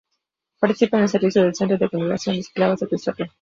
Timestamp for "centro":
1.53-1.77